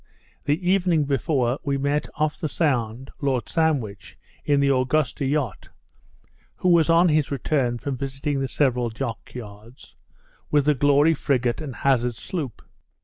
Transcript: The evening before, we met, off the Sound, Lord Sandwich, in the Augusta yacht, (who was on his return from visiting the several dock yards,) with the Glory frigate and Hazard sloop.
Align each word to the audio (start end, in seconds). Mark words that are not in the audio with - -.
The 0.45 0.67
evening 0.67 1.03
before, 1.03 1.59
we 1.63 1.77
met, 1.77 2.09
off 2.15 2.39
the 2.39 2.49
Sound, 2.49 3.11
Lord 3.21 3.47
Sandwich, 3.47 4.17
in 4.43 4.59
the 4.59 4.73
Augusta 4.73 5.27
yacht, 5.27 5.69
(who 6.55 6.69
was 6.69 6.89
on 6.89 7.09
his 7.09 7.29
return 7.29 7.77
from 7.77 7.97
visiting 7.97 8.39
the 8.39 8.47
several 8.47 8.89
dock 8.89 9.35
yards,) 9.35 9.93
with 10.49 10.65
the 10.65 10.73
Glory 10.73 11.13
frigate 11.13 11.61
and 11.61 11.75
Hazard 11.75 12.15
sloop. 12.15 12.63